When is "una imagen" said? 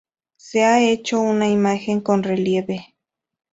1.21-2.01